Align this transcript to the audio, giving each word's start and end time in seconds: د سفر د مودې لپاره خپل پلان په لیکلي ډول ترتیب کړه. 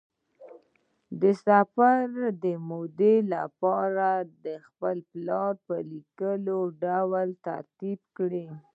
د 1.21 1.23
سفر 1.45 2.01
د 2.43 2.45
مودې 2.69 3.15
لپاره 3.33 4.09
خپل 4.67 4.97
پلان 5.11 5.53
په 5.65 5.75
لیکلي 5.91 6.57
ډول 7.01 7.27
ترتیب 7.47 7.99
کړه. 8.17 8.47